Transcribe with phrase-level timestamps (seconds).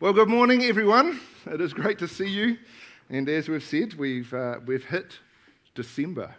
[0.00, 1.20] Well, good morning, everyone.
[1.44, 2.56] It is great to see you.
[3.10, 5.18] And as we've said, we've, uh, we've hit
[5.74, 6.34] December.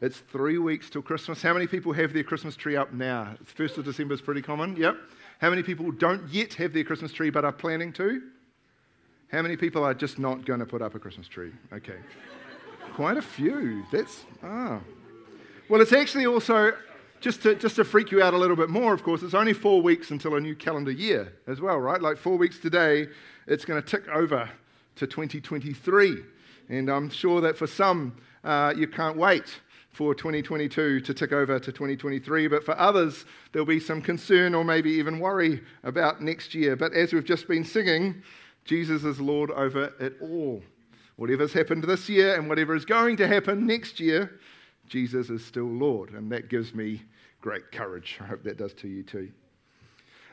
[0.00, 1.42] It's three weeks till Christmas.
[1.42, 3.34] How many people have their Christmas tree up now?
[3.42, 4.76] First of December is pretty common.
[4.76, 4.98] Yep.
[5.40, 8.22] How many people don't yet have their Christmas tree but are planning to?
[9.32, 11.50] How many people are just not going to put up a Christmas tree?
[11.72, 11.98] Okay.
[12.94, 13.84] Quite a few.
[13.90, 14.78] That's, ah.
[15.68, 16.70] Well, it's actually also,
[17.20, 19.52] just to, just to freak you out a little bit more, of course, it's only
[19.52, 22.00] four weeks until a new calendar year as well, right?
[22.00, 23.08] Like four weeks today,
[23.46, 24.50] it's going to tick over
[24.96, 26.22] to 2023.
[26.68, 29.60] And I'm sure that for some, uh, you can't wait
[29.90, 34.62] for 2022 to tick over to 2023, but for others, there'll be some concern or
[34.62, 36.76] maybe even worry about next year.
[36.76, 38.22] But as we've just been singing,
[38.66, 40.62] Jesus is Lord over it all.
[41.16, 44.38] Whatever's happened this year and whatever is going to happen next year,
[44.88, 46.10] Jesus is still Lord.
[46.10, 47.02] And that gives me
[47.40, 48.18] great courage.
[48.20, 49.30] I hope that does to you too.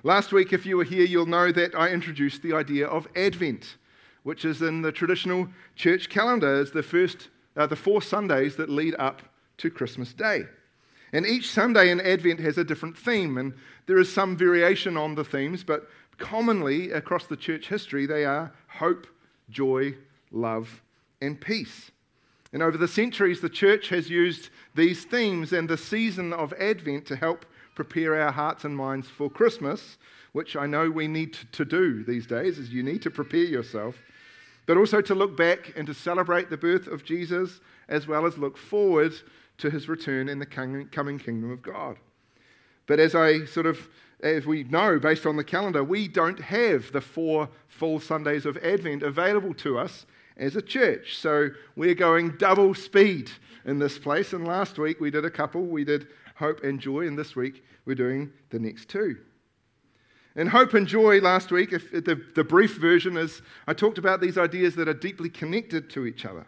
[0.03, 3.77] Last week, if you were here, you'll know that I introduced the idea of Advent,
[4.23, 8.69] which is in the traditional church calendar as the first, uh, the four Sundays that
[8.69, 9.21] lead up
[9.59, 10.43] to Christmas Day.
[11.13, 13.53] And each Sunday in Advent has a different theme, and
[13.85, 18.51] there is some variation on the themes, but commonly across the church history, they are
[18.67, 19.07] hope,
[19.49, 19.95] joy,
[20.31, 20.81] love,
[21.21, 21.91] and peace.
[22.53, 27.05] And over the centuries, the church has used these themes and the season of Advent
[27.07, 29.97] to help prepare our hearts and minds for Christmas,
[30.31, 33.95] which I know we need to do these days, is you need to prepare yourself,
[34.67, 37.59] but also to look back and to celebrate the birth of Jesus,
[37.89, 39.13] as well as look forward
[39.57, 41.97] to his return in the coming kingdom of God.
[42.85, 43.89] But as I sort of
[44.21, 48.57] as we know based on the calendar, we don't have the four full Sundays of
[48.57, 50.05] Advent available to us
[50.37, 51.17] as a church.
[51.17, 53.31] So we're going double speed
[53.65, 54.33] in this place.
[54.33, 55.61] And last week we did a couple.
[55.61, 57.07] We did hope and joy.
[57.07, 59.17] And this week we're doing the next two.
[60.35, 64.19] In hope and joy last week, if the, the brief version is I talked about
[64.19, 66.47] these ideas that are deeply connected to each other.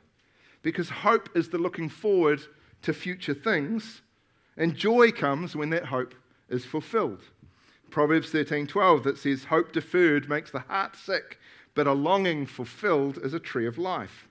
[0.64, 2.42] Because hope is the looking forward
[2.82, 4.02] to future things,
[4.58, 6.16] and joy comes when that hope
[6.50, 7.22] is fulfilled.
[7.92, 11.40] Proverbs 13:12 that says hope deferred makes the heart sick,
[11.76, 14.28] but a longing fulfilled is a tree of life.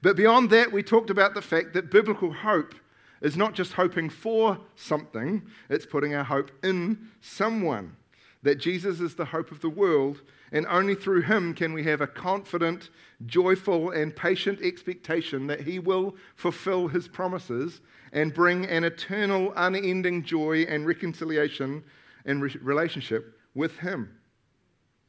[0.00, 2.74] But beyond that, we talked about the fact that biblical hope
[3.20, 7.96] is not just hoping for something, it's putting our hope in someone.
[8.42, 12.00] That Jesus is the hope of the world, and only through him can we have
[12.00, 12.90] a confident,
[13.24, 17.80] joyful, and patient expectation that he will fulfill his promises
[18.12, 21.84] and bring an eternal, unending joy and reconciliation
[22.24, 24.18] and re- relationship with him.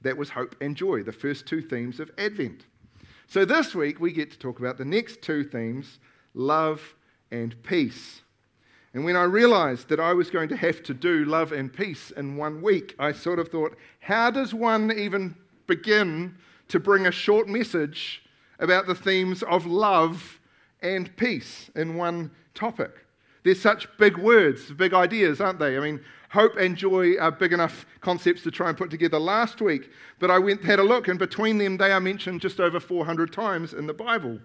[0.03, 2.65] That was hope and joy, the first two themes of Advent.
[3.27, 5.99] So this week we get to talk about the next two themes
[6.33, 6.95] love
[7.31, 8.21] and peace.
[8.93, 12.11] And when I realized that I was going to have to do love and peace
[12.11, 16.35] in one week, I sort of thought, how does one even begin
[16.67, 18.23] to bring a short message
[18.59, 20.39] about the themes of love
[20.81, 23.05] and peace in one topic?
[23.43, 25.75] They're such big words, big ideas, aren't they?
[25.75, 26.01] I mean,
[26.33, 30.31] hope and joy are big enough concepts to try and put together last week, but
[30.31, 33.71] I went had a look, and between them, they are mentioned just over 400 times
[33.71, 34.39] in the Bible.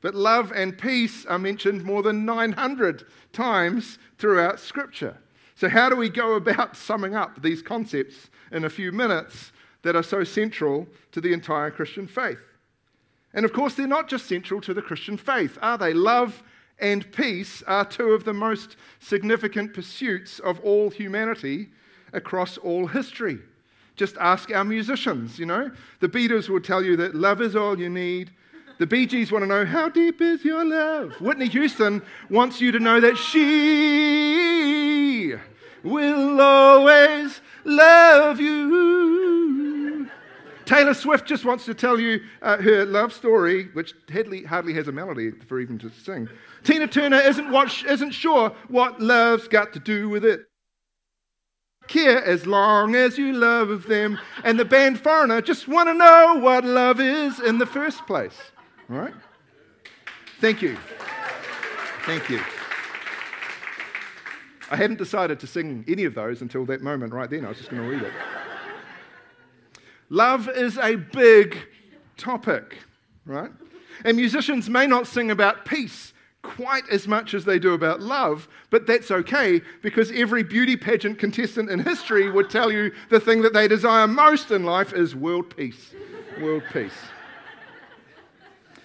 [0.00, 5.16] But love and peace are mentioned more than 900 times throughout Scripture.
[5.54, 9.94] So, how do we go about summing up these concepts in a few minutes that
[9.94, 12.40] are so central to the entire Christian faith?
[13.32, 15.92] And of course, they're not just central to the Christian faith, are they?
[15.92, 16.42] Love
[16.80, 21.70] and peace are two of the most significant pursuits of all humanity
[22.12, 23.38] across all history.
[23.96, 25.72] Just ask our musicians, you know.
[26.00, 28.30] The Beatles will tell you that love is all you need,
[28.78, 31.20] the Bee Gees want to know, How deep is your love?
[31.20, 32.00] Whitney Houston
[32.30, 34.54] wants you to know that she
[35.82, 39.17] will always love you.
[40.68, 44.86] Taylor Swift just wants to tell you uh, her love story, which hardly, hardly has
[44.86, 46.28] a melody for even to sing.
[46.62, 50.42] Tina Turner isn't, what, isn't sure what love's got to do with it
[51.86, 54.18] care as long as you love them.
[54.44, 58.38] And the band Foreigner just want to know what love is in the first place.
[58.90, 59.14] All right?
[60.38, 60.76] Thank you.
[62.04, 62.42] Thank you.
[64.70, 67.46] I hadn't decided to sing any of those until that moment right then.
[67.46, 68.12] I was just going to read it.
[70.10, 71.58] Love is a big
[72.16, 72.78] topic,
[73.26, 73.50] right?
[74.04, 76.12] And musicians may not sing about peace
[76.42, 81.18] quite as much as they do about love, but that's okay because every beauty pageant
[81.18, 85.14] contestant in history would tell you the thing that they desire most in life is
[85.14, 85.94] world peace.
[86.40, 86.96] World peace.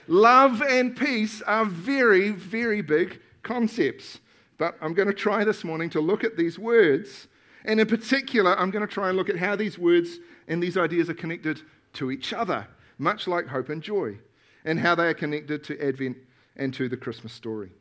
[0.08, 4.20] Love and peace are very, very big concepts.
[4.58, 7.28] But I'm going to try this morning to look at these words.
[7.64, 10.78] And in particular, I'm going to try and look at how these words and these
[10.78, 11.62] ideas are connected
[11.94, 12.68] to each other,
[12.98, 14.18] much like hope and joy,
[14.66, 16.18] and how they are connected to Advent
[16.56, 17.72] and to the Christmas story.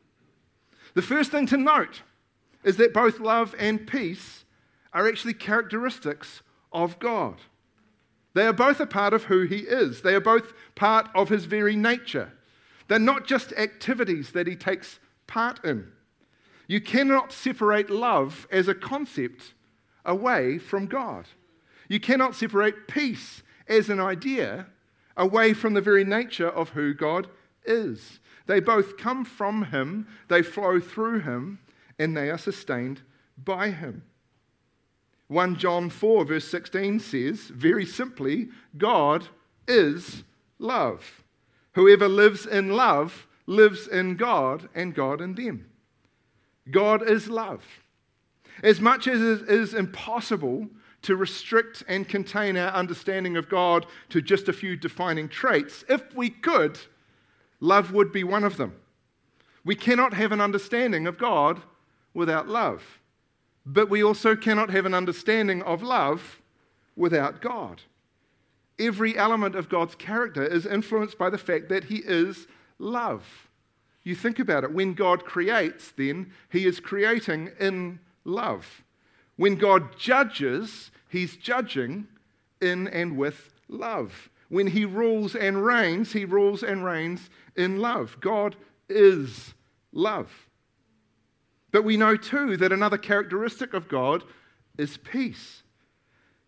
[0.95, 2.03] The first thing to note
[2.65, 4.45] is that both love and peace
[4.93, 6.43] are actually characteristics
[6.73, 7.37] of God.
[8.35, 11.45] They are both a part of who He is, they are both part of His
[11.45, 12.33] very nature.
[12.89, 15.93] They're not just activities that He takes part in.
[16.67, 19.55] You cannot separate love as a concept
[20.05, 21.27] away from God.
[21.93, 24.65] You cannot separate peace as an idea
[25.15, 27.29] away from the very nature of who God
[27.67, 28.19] is.
[28.47, 31.59] They both come from Him, they flow through Him,
[31.99, 33.03] and they are sustained
[33.37, 34.05] by Him.
[35.29, 38.49] 1 John 4, verse 16 says, very simply,
[38.79, 39.29] God
[39.69, 40.25] is
[40.59, 41.23] love.
[41.75, 45.67] Whoever lives in love lives in God and God in them.
[46.71, 47.67] God is love.
[48.63, 50.71] As much as it is impossible
[51.03, 56.15] to restrict and contain our understanding of God to just a few defining traits, if
[56.15, 56.79] we could,
[57.61, 58.75] love would be one of them.
[59.65, 61.63] We cannot have an understanding of God
[62.15, 63.01] without love,
[63.65, 66.41] but we also cannot have an understanding of love
[66.97, 67.83] without God.
[68.79, 72.47] Every element of God's character is influenced by the fact that He is
[72.79, 73.49] love.
[74.03, 74.73] You think about it.
[74.73, 78.83] When God creates, then, He is creating in love.
[79.37, 82.09] When God judges, He's judging
[82.63, 84.31] in and with love.
[84.49, 88.17] When He rules and reigns, He rules and reigns in love.
[88.23, 88.57] God
[88.89, 89.53] is
[89.93, 90.49] love.
[91.71, 94.25] But we know too that another characteristic of God
[94.79, 95.63] is peace.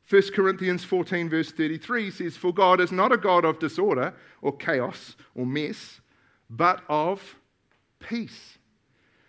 [0.08, 4.56] 1 Corinthians 14, verse 33 says, For God is not a God of disorder or
[4.56, 6.00] chaos or mess,
[6.48, 7.36] but of
[8.00, 8.56] peace.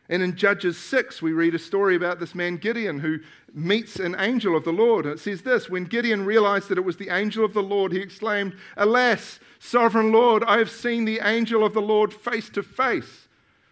[0.08, 3.20] And in Judges 6, we read a story about this man Gideon who
[3.54, 5.06] meets an angel of the Lord.
[5.08, 8.00] It says this When Gideon realized that it was the angel of the Lord, he
[8.00, 13.28] exclaimed, Alas, sovereign Lord, I have seen the angel of the Lord face to face.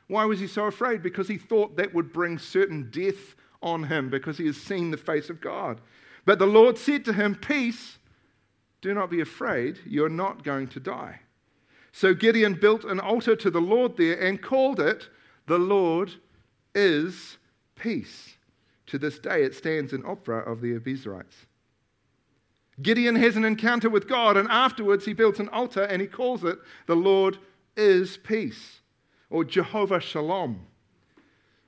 [0.07, 1.03] Why was he so afraid?
[1.03, 4.97] Because he thought that would bring certain death on him, because he has seen the
[4.97, 5.81] face of God.
[6.25, 7.97] But the Lord said to him, Peace,
[8.81, 11.21] do not be afraid, you're not going to die.
[11.91, 15.09] So Gideon built an altar to the Lord there and called it,
[15.48, 16.13] The Lord
[16.74, 17.38] is
[17.75, 18.38] Peace.
[18.88, 21.48] To this day, it stands in Ophrah of the Abiezrites.
[22.81, 26.44] Gideon has an encounter with God, and afterwards he builds an altar and he calls
[26.44, 26.57] it,
[26.88, 27.38] The Lord
[27.75, 28.81] is Peace,
[29.30, 30.66] or Jehovah Shalom.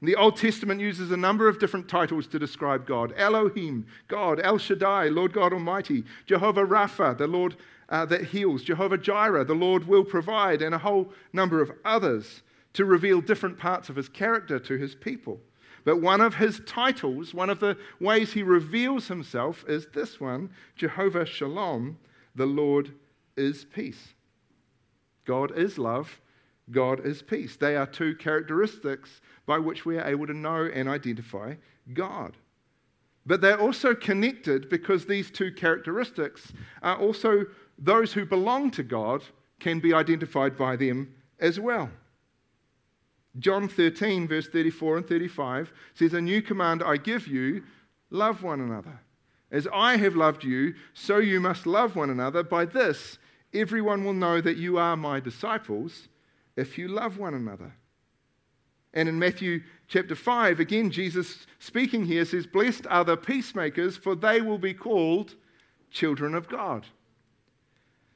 [0.01, 4.57] The Old Testament uses a number of different titles to describe God Elohim, God, El
[4.57, 7.55] Shaddai, Lord God Almighty, Jehovah Rapha, the Lord
[7.89, 12.41] uh, that heals, Jehovah Jireh, the Lord will provide, and a whole number of others
[12.75, 15.39] to reveal different parts of his character to his people.
[15.85, 20.49] But one of his titles, one of the ways he reveals himself, is this one
[20.75, 21.97] Jehovah Shalom,
[22.35, 22.93] the Lord
[23.37, 24.13] is peace.
[25.25, 26.19] God is love,
[26.69, 27.55] God is peace.
[27.55, 31.55] They are two characteristics by which we are able to know and identify
[31.93, 32.35] God.
[33.25, 36.51] But they're also connected because these two characteristics
[36.81, 37.45] are also
[37.77, 39.23] those who belong to God
[39.59, 41.89] can be identified by them as well.
[43.37, 47.63] John 13, verse 34 and 35 says, A new command I give you
[48.09, 49.01] love one another.
[49.51, 52.43] As I have loved you, so you must love one another.
[52.43, 53.17] By this,
[53.53, 56.07] everyone will know that you are my disciples
[56.55, 57.73] if you love one another.
[58.93, 64.15] And in Matthew chapter 5, again, Jesus speaking here says, Blessed are the peacemakers, for
[64.15, 65.35] they will be called
[65.91, 66.87] children of God.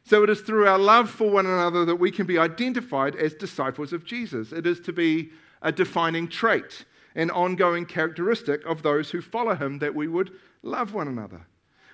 [0.04, 3.34] So it is through our love for one another that we can be identified as
[3.34, 4.52] disciples of Jesus.
[4.52, 5.30] It is to be
[5.62, 10.32] a defining trait, an ongoing characteristic of those who follow him that we would
[10.64, 11.46] love one another.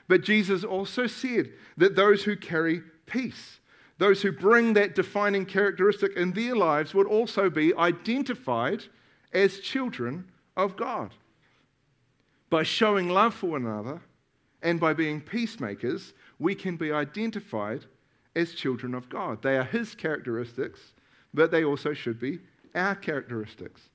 [0.07, 3.59] But Jesus also said that those who carry peace,
[3.97, 8.83] those who bring that defining characteristic in their lives, would also be identified
[9.33, 11.13] as children of God.
[12.49, 14.01] By showing love for one another
[14.61, 17.85] and by being peacemakers, we can be identified
[18.35, 19.41] as children of God.
[19.41, 20.93] They are His characteristics,
[21.33, 22.39] but they also should be
[22.73, 23.89] our characteristics.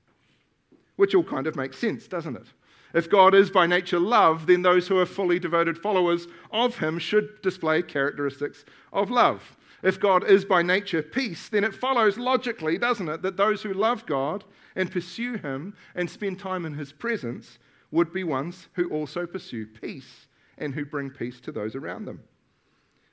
[0.95, 2.47] Which all kind of makes sense, doesn't it?
[2.93, 6.99] If God is by nature love, then those who are fully devoted followers of Him
[6.99, 9.55] should display characteristics of love.
[9.81, 13.73] If God is by nature peace, then it follows logically, doesn't it, that those who
[13.73, 14.43] love God
[14.75, 17.57] and pursue Him and spend time in His presence
[17.91, 22.21] would be ones who also pursue peace and who bring peace to those around them.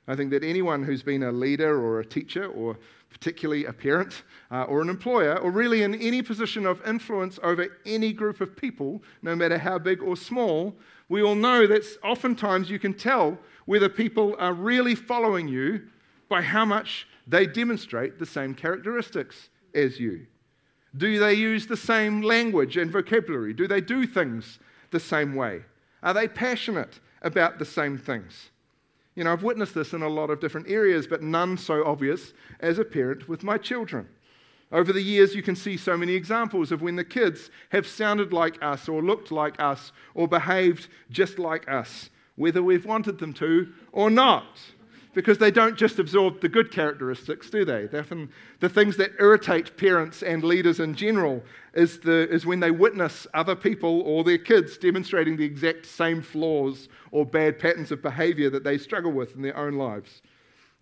[0.07, 2.77] I think that anyone who's been a leader or a teacher, or
[3.09, 7.67] particularly a parent uh, or an employer, or really in any position of influence over
[7.85, 10.75] any group of people, no matter how big or small,
[11.09, 15.81] we all know that oftentimes you can tell whether people are really following you
[16.27, 20.25] by how much they demonstrate the same characteristics as you.
[20.97, 23.53] Do they use the same language and vocabulary?
[23.53, 24.59] Do they do things
[24.91, 25.61] the same way?
[26.01, 28.49] Are they passionate about the same things?
[29.19, 32.31] You know, I've witnessed this in a lot of different areas, but none so obvious
[32.61, 34.07] as a parent with my children.
[34.71, 38.31] Over the years, you can see so many examples of when the kids have sounded
[38.31, 43.33] like us, or looked like us, or behaved just like us, whether we've wanted them
[43.33, 44.57] to or not
[45.13, 47.87] because they don't just absorb the good characteristics, do they?
[47.97, 52.71] Often, the things that irritate parents and leaders in general is, the, is when they
[52.71, 58.01] witness other people or their kids demonstrating the exact same flaws or bad patterns of
[58.01, 60.21] behavior that they struggle with in their own lives.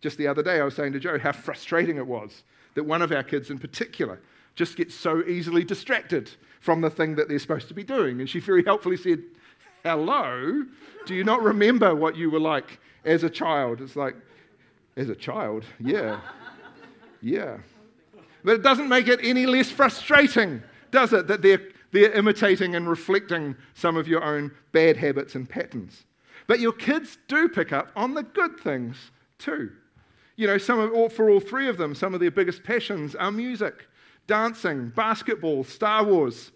[0.02, 2.44] Just the other day, I was saying to Joe how frustrating it was
[2.76, 4.20] that one of our kids in particular
[4.56, 6.30] just gets so easily distracted
[6.60, 8.20] from the thing that they're supposed to be doing.
[8.20, 9.24] And she very helpfully said,
[9.84, 10.64] Hello,
[11.06, 13.82] do you not remember what you were like as a child.
[13.82, 14.16] It's like,
[14.96, 16.20] as a child, yeah.
[17.22, 17.58] Yeah.
[18.44, 22.88] But it doesn't make it any less frustrating, does it, that they're, they're imitating and
[22.88, 26.06] reflecting some of your own bad habits and patterns.
[26.46, 29.72] But your kids do pick up on the good things too.
[30.36, 33.32] You know, some of, for all three of them, some of their biggest passions are
[33.32, 33.88] music,
[34.28, 36.52] dancing, basketball, Star Wars,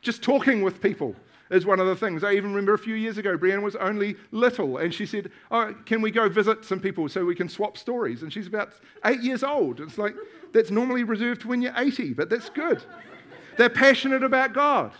[0.00, 1.16] just talking with people
[1.50, 2.24] is one of the things.
[2.24, 5.74] I even remember a few years ago, Brianne was only little, and she said, Oh,
[5.84, 8.22] can we go visit some people so we can swap stories?
[8.22, 8.72] And she's about
[9.04, 9.80] eight years old.
[9.80, 10.14] It's like,
[10.52, 12.82] that's normally reserved when you're 80, but that's good.
[13.56, 14.92] They're passionate about God,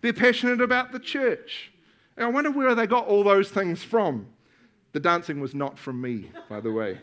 [0.00, 1.72] they're passionate about the church.
[2.16, 4.26] And I wonder where they got all those things from.
[4.92, 6.98] The dancing was not from me, by the way.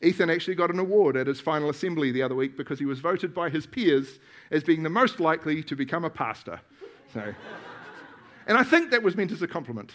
[0.00, 2.98] Ethan actually got an award at his final assembly the other week because he was
[2.98, 4.18] voted by his peers
[4.50, 6.60] as being the most likely to become a pastor.
[8.46, 9.92] And I think that was meant as a compliment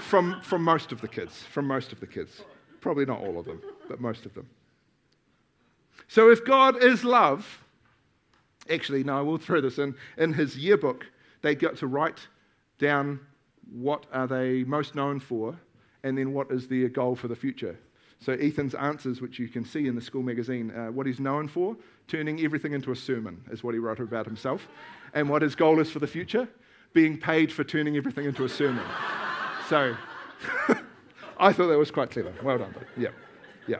[0.00, 2.42] from, from most of the kids, from most of the kids.
[2.80, 4.48] Probably not all of them, but most of them.
[6.06, 7.64] So if God is love,
[8.70, 9.94] actually, no, I will throw this in.
[10.16, 11.06] In his yearbook,
[11.42, 12.28] they got to write
[12.78, 13.20] down
[13.70, 15.58] what are they most known for,
[16.02, 17.78] and then what is their goal for the future.
[18.20, 21.46] So Ethan's answers, which you can see in the school magazine, uh, what he's known
[21.46, 21.76] for,
[22.08, 24.68] turning everything into a sermon, is what he wrote about himself.
[25.14, 26.48] And what his goal is for the future,
[26.92, 28.84] being paid for turning everything into a sermon.
[29.68, 29.96] so
[31.38, 32.32] I thought that was quite clever.
[32.42, 32.86] Well done, buddy.
[32.96, 33.10] Yeah,
[33.66, 33.78] yeah.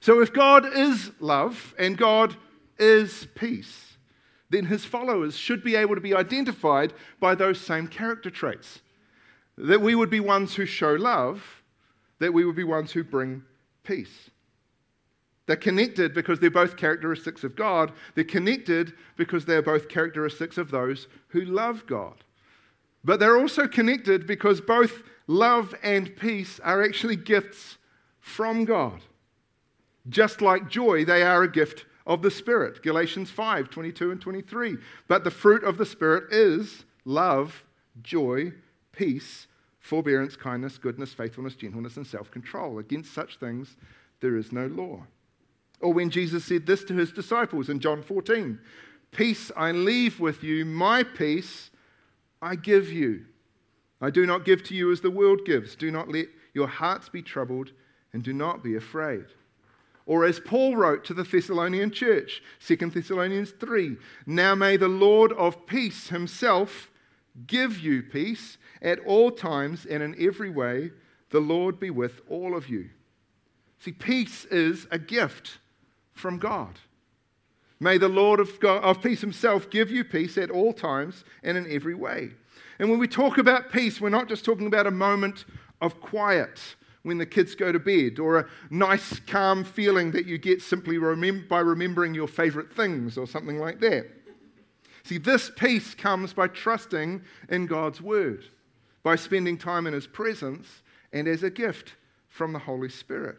[0.00, 2.36] So if God is love and God
[2.78, 3.96] is peace,
[4.50, 8.80] then his followers should be able to be identified by those same character traits.
[9.56, 11.62] That we would be ones who show love
[12.18, 13.42] that we would be ones who bring
[13.82, 14.30] peace.
[15.46, 17.92] They're connected because they're both characteristics of God.
[18.14, 22.24] They're connected because they're both characteristics of those who love God.
[23.04, 27.78] But they're also connected because both love and peace are actually gifts
[28.18, 29.02] from God.
[30.08, 32.82] Just like joy, they are a gift of the Spirit.
[32.82, 34.76] Galatians 5 22 and 23.
[35.06, 37.64] But the fruit of the Spirit is love,
[38.02, 38.52] joy,
[38.90, 39.46] peace,
[39.86, 42.78] forbearance, kindness, goodness, faithfulness, gentleness, and self control.
[42.78, 43.76] Against such things
[44.20, 45.04] there is no law.
[45.80, 48.58] Or when Jesus said this to his disciples in John 14
[49.12, 51.70] Peace I leave with you, my peace
[52.42, 53.26] I give you.
[54.00, 55.74] I do not give to you as the world gives.
[55.74, 57.72] Do not let your hearts be troubled,
[58.12, 59.24] and do not be afraid.
[60.04, 65.32] Or as Paul wrote to the Thessalonian church, 2 Thessalonians 3 Now may the Lord
[65.32, 66.90] of peace himself
[67.46, 70.92] give you peace at all times and in every way.
[71.30, 72.88] The Lord be with all of you.
[73.80, 75.58] See, peace is a gift
[76.12, 76.78] from God.
[77.78, 81.58] May the Lord of, God, of peace himself give you peace at all times and
[81.58, 82.30] in every way.
[82.78, 85.44] And when we talk about peace, we're not just talking about a moment
[85.82, 90.38] of quiet when the kids go to bed or a nice, calm feeling that you
[90.38, 94.06] get simply remem- by remembering your favorite things or something like that.
[95.04, 98.46] See, this peace comes by trusting in God's word,
[99.06, 100.82] by spending time in his presence,
[101.12, 101.94] and as a gift
[102.26, 103.38] from the Holy Spirit.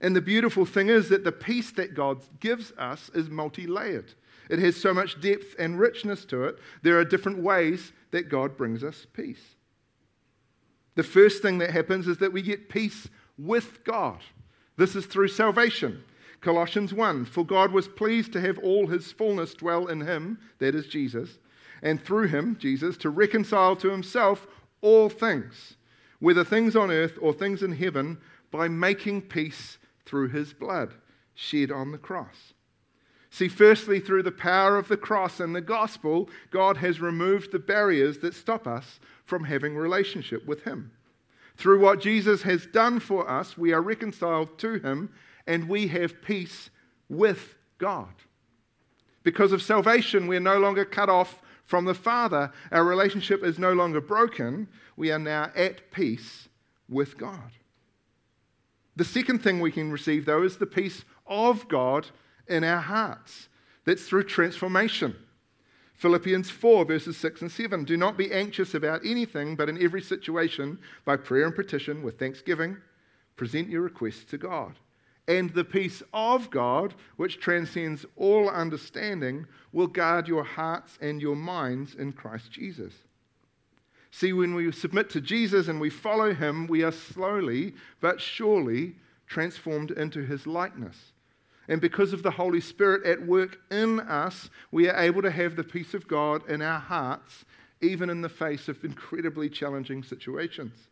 [0.00, 4.14] And the beautiful thing is that the peace that God gives us is multi layered.
[4.50, 6.58] It has so much depth and richness to it.
[6.82, 9.54] There are different ways that God brings us peace.
[10.96, 13.06] The first thing that happens is that we get peace
[13.38, 14.18] with God.
[14.76, 16.02] This is through salvation.
[16.40, 20.74] Colossians 1 For God was pleased to have all his fullness dwell in him, that
[20.74, 21.38] is Jesus,
[21.82, 24.48] and through him, Jesus, to reconcile to himself
[24.80, 25.76] all things,
[26.18, 28.18] whether things on earth or things in heaven,
[28.50, 30.94] by making peace through his blood
[31.34, 32.54] shed on the cross.
[33.36, 37.58] See, firstly, through the power of the cross and the gospel, God has removed the
[37.58, 40.92] barriers that stop us from having relationship with Him.
[41.56, 45.10] Through what Jesus has done for us, we are reconciled to Him
[45.46, 46.70] and we have peace
[47.10, 48.14] with God.
[49.22, 52.50] Because of salvation, we're no longer cut off from the Father.
[52.72, 54.68] Our relationship is no longer broken.
[54.96, 56.48] We are now at peace
[56.88, 57.50] with God.
[58.94, 62.06] The second thing we can receive, though, is the peace of God
[62.48, 63.48] in our hearts.
[63.84, 65.16] That's through transformation.
[65.94, 67.84] Philippians 4, verses 6 and 7.
[67.84, 72.18] Do not be anxious about anything, but in every situation, by prayer and petition, with
[72.18, 72.76] thanksgiving,
[73.36, 74.78] present your requests to God.
[75.28, 81.36] And the peace of God, which transcends all understanding, will guard your hearts and your
[81.36, 82.94] minds in Christ Jesus.
[84.12, 88.94] See, when we submit to Jesus and we follow him, we are slowly but surely
[89.26, 91.12] transformed into his likeness.
[91.68, 95.56] And because of the Holy Spirit at work in us, we are able to have
[95.56, 97.44] the peace of God in our hearts,
[97.80, 100.88] even in the face of incredibly challenging situations.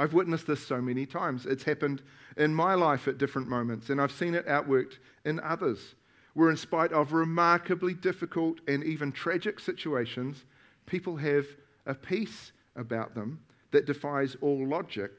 [0.00, 1.44] I've witnessed this so many times.
[1.44, 2.00] It's happened
[2.38, 4.94] in my life at different moments, and I've seen it outworked
[5.26, 5.94] in others,
[6.32, 10.46] where, in spite of remarkably difficult and even tragic situations,
[10.86, 11.44] people have
[11.84, 13.40] a peace about them
[13.72, 15.10] that defies all logic,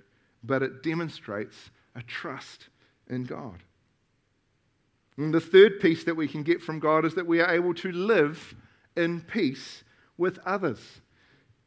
[0.44, 2.70] but it demonstrates a trust
[3.08, 3.62] in God.
[5.16, 7.76] And the third peace that we can get from God is that we are able
[7.76, 8.56] to live
[8.98, 9.84] in peace
[10.18, 11.02] with others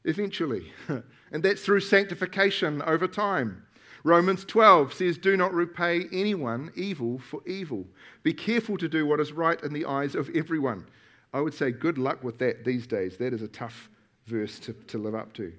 [0.05, 0.73] eventually.
[1.35, 3.67] and that's through sanctification over time.
[4.05, 7.87] Romans 12 says, Do not repay anyone evil for evil.
[8.23, 10.87] Be careful to do what is right in the eyes of everyone.
[11.33, 13.17] I would say, good luck with that these days.
[13.17, 13.91] That is a tough
[14.27, 15.53] verse to, to live up to.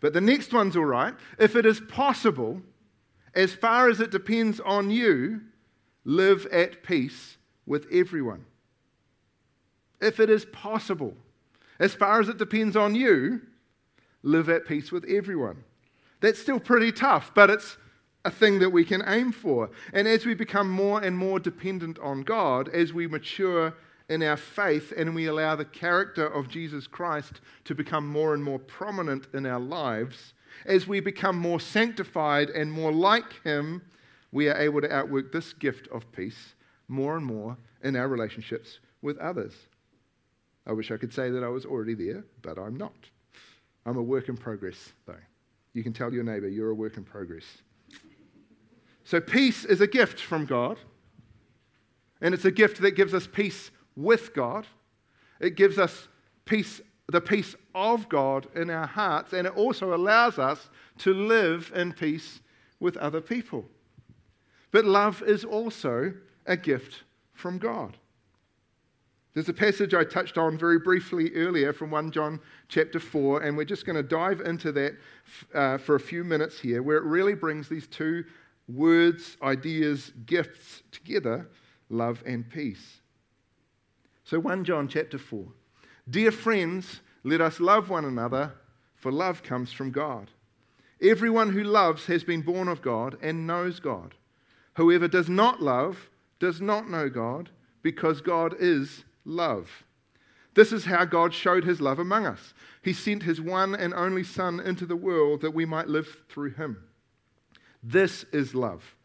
[0.00, 1.14] But the next one's all right.
[1.38, 2.60] If it is possible,
[3.32, 5.42] as far as it depends on you,
[6.04, 8.46] live at peace with everyone.
[10.00, 11.14] If it is possible,
[11.78, 13.42] as far as it depends on you,
[14.22, 15.64] live at peace with everyone.
[16.20, 17.76] That's still pretty tough, but it's
[18.24, 19.70] a thing that we can aim for.
[19.92, 23.74] And as we become more and more dependent on God, as we mature
[24.08, 28.44] in our faith and we allow the character of Jesus Christ to become more and
[28.44, 30.34] more prominent in our lives,
[30.66, 33.82] as we become more sanctified and more like Him,
[34.32, 36.54] we are able to outwork this gift of peace
[36.88, 39.54] more and more in our relationships with others.
[40.66, 43.10] I wish I could say that I was already there, but I'm not.
[43.86, 45.14] I'm a work in progress, though.
[45.72, 47.44] You can tell your neighbor you're a work in progress.
[49.04, 50.78] So, peace is a gift from God,
[52.20, 54.66] and it's a gift that gives us peace with God.
[55.40, 56.08] It gives us
[56.44, 61.72] peace, the peace of God in our hearts, and it also allows us to live
[61.74, 62.40] in peace
[62.78, 63.66] with other people.
[64.70, 66.14] But love is also
[66.46, 67.96] a gift from God.
[69.32, 73.56] There's a passage I touched on very briefly earlier from 1 John chapter 4, and
[73.56, 74.96] we're just going to dive into that
[75.54, 78.24] uh, for a few minutes here, where it really brings these two
[78.68, 81.48] words, ideas, gifts together
[81.88, 83.00] love and peace.
[84.24, 85.46] So, 1 John chapter 4.
[86.08, 88.54] Dear friends, let us love one another,
[88.94, 90.30] for love comes from God.
[91.02, 94.14] Everyone who loves has been born of God and knows God.
[94.74, 97.50] Whoever does not love does not know God,
[97.82, 99.84] because God is love.
[100.54, 102.54] This is how God showed his love among us.
[102.82, 106.50] He sent his one and only Son into the world that we might live through
[106.52, 106.84] him.
[107.82, 108.96] This is love.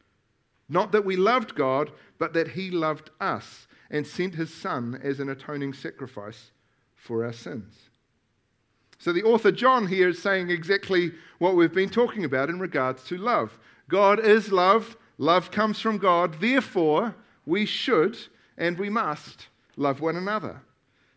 [0.68, 5.20] Not that we loved God, but that he loved us and sent his Son as
[5.20, 6.52] an atoning sacrifice
[6.96, 7.90] for our sins.
[8.98, 13.04] So the author John here is saying exactly what we've been talking about in regards
[13.06, 13.60] to love.
[13.88, 17.14] God is love, love comes from God, therefore,
[17.46, 18.18] we should
[18.58, 20.62] and we must love one another.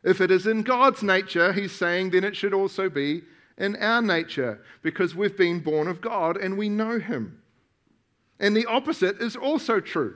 [0.02, 3.22] If it is in God's nature, he's saying, then it should also be
[3.56, 7.42] in our nature because we've been born of God and we know him.
[8.38, 10.14] And the opposite is also true.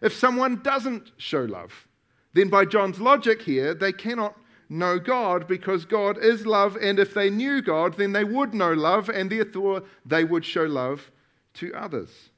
[0.00, 1.86] If someone doesn't show love,
[2.34, 4.36] then by John's logic here, they cannot
[4.68, 8.72] know God because God is love, and if they knew God, then they would know
[8.72, 11.12] love, and therefore they would show love
[11.54, 12.30] to others.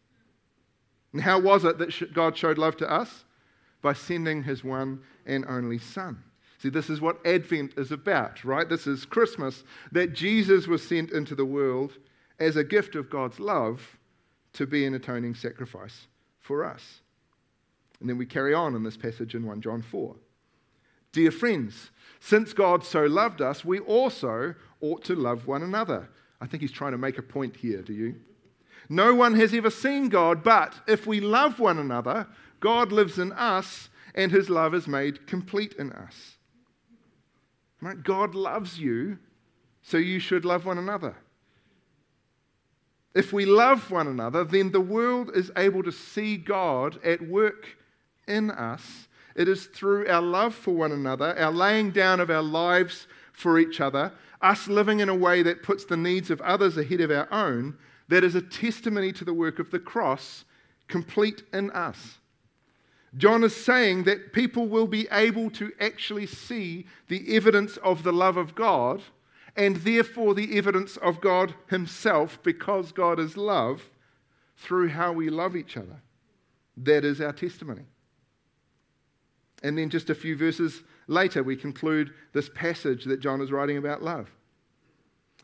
[1.13, 3.24] And how was it that God showed love to us?
[3.85, 6.25] By sending his one and only Son.
[6.57, 8.67] See, this is what Advent is about, right?
[8.67, 11.99] This is Christmas, that Jesus was sent into the world
[12.39, 13.99] as a gift of God's love
[14.55, 16.07] to be an atoning sacrifice
[16.41, 17.03] for us.
[18.01, 20.17] And then we carry on in this passage in 1 John 4.
[21.13, 26.09] Dear friends, since God so loved us, we also ought to love one another.
[26.41, 28.15] I think he's trying to make a point here, do you?
[28.89, 32.27] No one has ever seen God, but if we love one another,
[32.65, 36.39] God lives in us and his love is made complete in us.
[37.83, 38.03] Right?
[38.03, 39.19] God loves you,
[39.83, 41.15] so you should love one another.
[43.15, 47.77] If we love one another, then the world is able to see God at work
[48.27, 49.09] in us.
[49.37, 53.59] It is through our love for one another, our laying down of our lives for
[53.59, 57.11] each other, us living in a way that puts the needs of others ahead of
[57.11, 57.77] our own,
[58.09, 60.47] that is a testimony to the work of the cross
[60.89, 62.21] complete in us.
[63.17, 68.13] John is saying that people will be able to actually see the evidence of the
[68.13, 69.03] love of God
[69.57, 73.91] and therefore the evidence of God Himself because God is love
[74.57, 76.03] through how we love each other.
[76.77, 77.85] That is our testimony.
[79.63, 83.77] And then just a few verses later, we conclude this passage that John is writing
[83.77, 84.29] about love.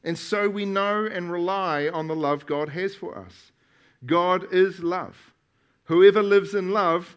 [0.03, 3.53] And so we know and rely on the love God has for us.
[4.05, 5.35] God is love.
[5.85, 7.17] Whoever lives in love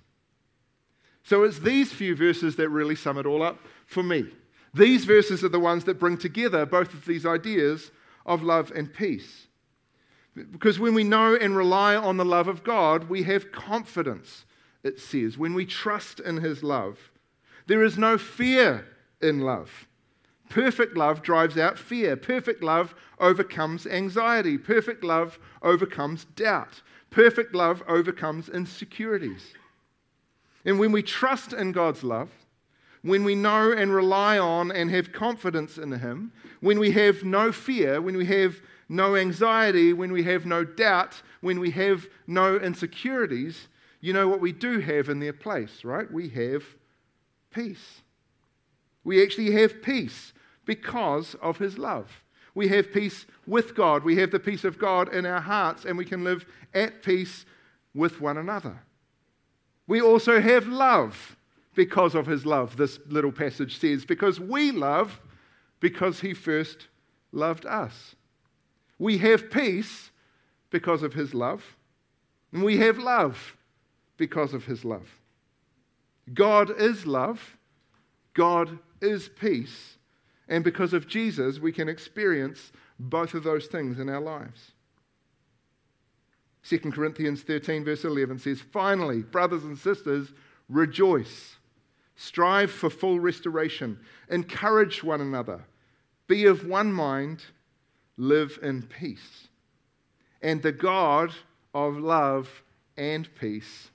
[1.23, 4.25] So it's these few verses that really sum it all up for me.
[4.73, 7.91] These verses are the ones that bring together both of these ideas
[8.25, 9.47] of love and peace.
[10.35, 14.45] Because when we know and rely on the love of God, we have confidence,
[14.83, 17.11] it says, when we trust in His love.
[17.67, 18.87] There is no fear
[19.21, 19.87] in love.
[20.49, 22.15] Perfect love drives out fear.
[22.15, 24.57] Perfect love overcomes anxiety.
[24.57, 26.81] Perfect love overcomes doubt.
[27.09, 29.53] Perfect love overcomes insecurities.
[30.65, 32.29] And when we trust in God's love,
[33.01, 37.51] when we know and rely on and have confidence in Him, when we have no
[37.51, 42.57] fear, when we have no anxiety, when we have no doubt, when we have no
[42.57, 43.67] insecurities,
[44.01, 46.11] you know what we do have in their place, right?
[46.11, 46.63] We have
[47.51, 48.01] peace.
[49.03, 50.33] We actually have peace
[50.65, 52.23] because of His love.
[52.53, 54.03] We have peace with God.
[54.03, 57.45] We have the peace of God in our hearts, and we can live at peace
[57.93, 58.81] with one another.
[59.91, 61.35] We also have love
[61.75, 65.19] because of his love, this little passage says, because we love
[65.81, 66.87] because he first
[67.33, 68.15] loved us.
[68.97, 70.11] We have peace
[70.69, 71.75] because of his love,
[72.53, 73.57] and we have love
[74.15, 75.09] because of his love.
[76.33, 77.57] God is love,
[78.33, 79.97] God is peace,
[80.47, 84.71] and because of Jesus, we can experience both of those things in our lives.
[86.71, 90.31] 2 Corinthians 13, verse 11 says, Finally, brothers and sisters,
[90.69, 91.57] rejoice.
[92.15, 93.99] Strive for full restoration.
[94.29, 95.65] Encourage one another.
[96.27, 97.43] Be of one mind.
[98.15, 99.49] Live in peace.
[100.41, 101.33] And the God
[101.73, 102.63] of love
[102.95, 103.89] and peace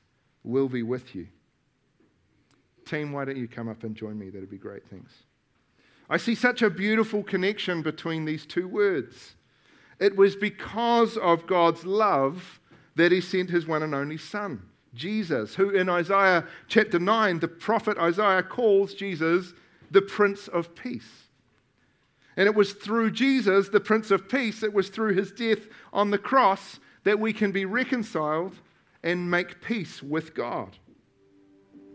[0.45, 1.29] will be with you.
[2.85, 4.29] Team, why don't you come up and join me?
[4.29, 4.87] That'd be great.
[4.91, 5.15] Thanks.
[6.11, 9.35] I see such a beautiful connection between these two words.
[9.99, 12.61] It was because of God's love
[12.97, 14.63] that he sent his one and only Son,
[14.95, 19.53] Jesus, who in Isaiah chapter 9, the prophet Isaiah calls Jesus
[19.91, 21.29] the Prince of Peace.
[22.37, 26.11] And it was through Jesus, the Prince of Peace, it was through his death on
[26.11, 28.59] the cross that we can be reconciled
[29.03, 30.77] and make peace with God.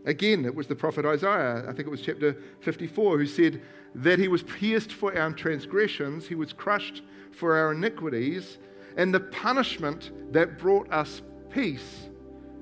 [0.04, 3.60] Again, it was the prophet Isaiah, I think it was chapter 54, who said
[3.94, 8.58] that he was pierced for our transgressions, he was crushed for our iniquities,
[8.96, 12.08] and the punishment that brought us peace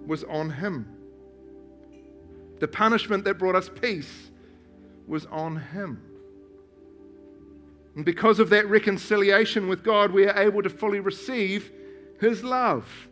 [0.07, 0.87] was on him.
[2.61, 4.31] The punishment that brought us peace
[5.07, 6.03] was on him.
[7.97, 11.73] And because of that reconciliation with God, we are able to fully receive
[12.21, 13.09] his love.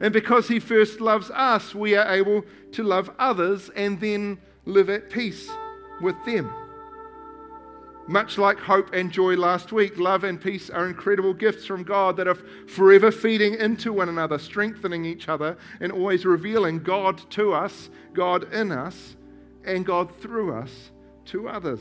[0.00, 4.90] And because he first loves us, we are able to love others and then live
[4.90, 5.50] at peace
[6.00, 6.52] with them.
[8.08, 12.16] Much like hope and joy last week, love and peace are incredible gifts from God
[12.16, 17.52] that are forever feeding into one another, strengthening each other, and always revealing God to
[17.52, 19.14] us, God in us,
[19.62, 20.90] and God through us
[21.26, 21.80] to others.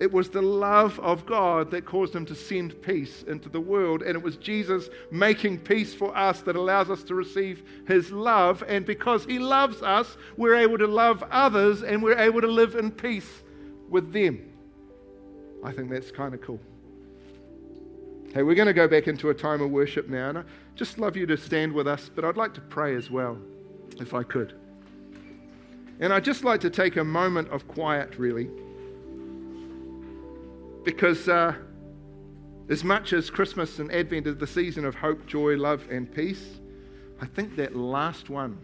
[0.00, 4.00] It was the love of God that caused him to send peace into the world.
[4.00, 8.64] And it was Jesus making peace for us that allows us to receive his love.
[8.66, 12.74] And because he loves us, we're able to love others and we're able to live
[12.74, 13.42] in peace
[13.90, 14.48] with them.
[15.62, 16.60] I think that's kind of cool.
[18.34, 20.44] Hey, we're going to go back into a time of worship now, and I
[20.74, 23.38] just love you to stand with us, but I'd like to pray as well,
[24.00, 24.54] if I could.
[26.00, 28.48] And I'd just like to take a moment of quiet, really,
[30.84, 31.54] Because uh,
[32.68, 36.60] as much as Christmas and Advent is the season of hope, joy, love, and peace,
[37.20, 38.58] I think that last one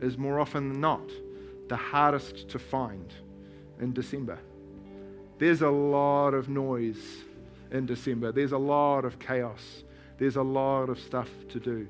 [0.00, 1.10] is more often than not
[1.68, 3.12] the hardest to find
[3.80, 4.38] in December.
[5.44, 7.04] There's a lot of noise
[7.70, 9.84] in December, there's a lot of chaos,
[10.16, 11.86] there's a lot of stuff to do.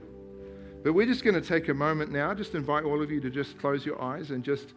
[0.83, 3.31] But we're just going to take a moment now, just invite all of you to
[3.31, 4.75] just close your eyes and just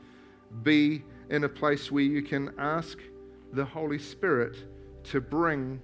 [0.62, 3.00] be in a place where you can ask
[3.52, 4.56] the Holy Spirit
[5.06, 5.82] to bring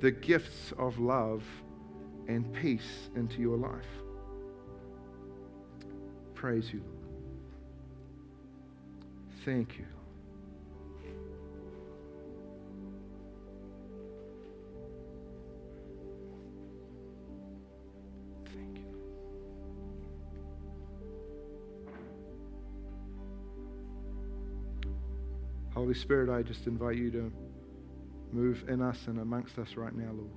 [0.00, 1.44] the gifts of love
[2.26, 3.86] and peace into your life.
[6.34, 6.82] Praise you.
[9.44, 9.86] Thank you.
[25.76, 27.30] Holy Spirit, I just invite you to
[28.32, 30.30] move in us and amongst us right now, Lord.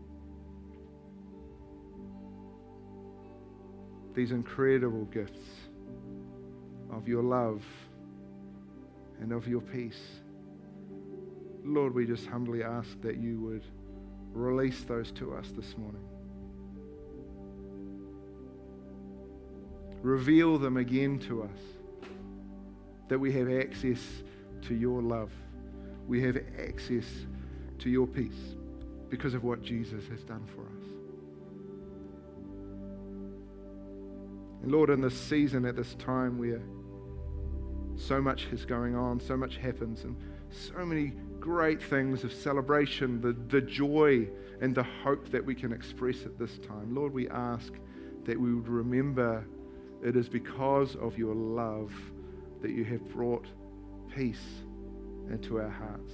[4.14, 5.40] These incredible gifts
[6.92, 7.64] of your love
[9.22, 10.02] and of your peace.
[11.64, 13.64] Lord, we just humbly ask that you would
[14.34, 16.04] release those to us this morning.
[20.02, 21.60] Reveal them again to us,
[23.08, 24.02] that we have access
[24.64, 25.32] to your love.
[26.08, 27.06] We have access
[27.80, 28.56] to your peace
[29.10, 30.90] because of what Jesus has done for us.
[34.62, 36.62] And Lord, in this season, at this time where
[37.96, 40.16] so much is going on, so much happens, and
[40.50, 44.28] so many great things of celebration, the, the joy
[44.62, 47.74] and the hope that we can express at this time, Lord, we ask
[48.26, 49.46] that we would remember
[50.04, 51.94] it is because of your love
[52.62, 53.48] that you have brought
[54.16, 54.44] peace
[55.30, 56.14] into our hearts.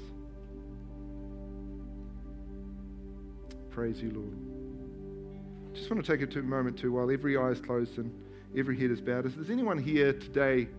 [3.69, 5.75] Praise you, Lord.
[5.75, 8.11] Just want to take a moment too, while every eye is closed and
[8.57, 9.25] every head is bowed.
[9.25, 10.69] Is there anyone here today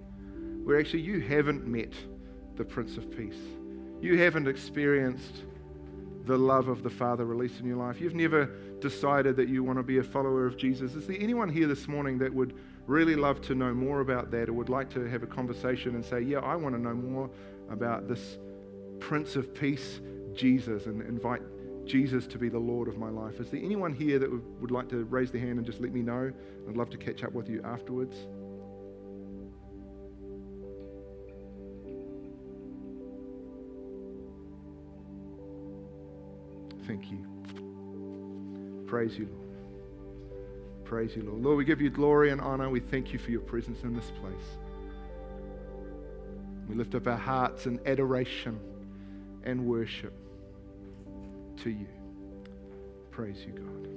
[0.64, 1.92] where actually you haven't met
[2.56, 3.36] the Prince of Peace?
[4.00, 5.44] You haven't experienced
[6.24, 8.00] the love of the Father released in your life.
[8.00, 8.46] You've never
[8.80, 10.94] decided that you want to be a follower of Jesus.
[10.94, 12.54] Is there anyone here this morning that would
[12.86, 16.04] really love to know more about that or would like to have a conversation and
[16.04, 17.30] say, Yeah, I want to know more
[17.70, 18.38] about this
[19.00, 20.00] Prince of Peace,
[20.34, 21.42] Jesus, and invite
[21.84, 23.40] Jesus to be the Lord of my life.
[23.40, 26.02] Is there anyone here that would like to raise their hand and just let me
[26.02, 26.32] know?
[26.68, 28.16] I'd love to catch up with you afterwards.
[36.86, 37.26] Thank you.
[38.86, 39.45] Praise you, Lord.
[40.86, 41.42] Praise you, Lord.
[41.42, 42.70] Lord, we give you glory and honor.
[42.70, 44.34] We thank you for your presence in this place.
[46.68, 48.60] We lift up our hearts in adoration
[49.42, 50.12] and worship
[51.58, 51.88] to you.
[53.10, 53.95] Praise you, God.